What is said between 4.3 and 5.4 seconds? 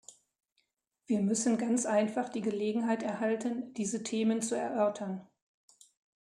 zu erörtern.